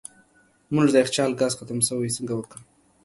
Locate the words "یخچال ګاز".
1.03-1.53